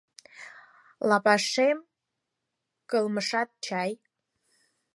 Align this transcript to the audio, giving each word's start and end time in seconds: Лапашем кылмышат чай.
Лапашем 1.09 1.77
кылмышат 2.89 3.49
чай. 3.65 3.91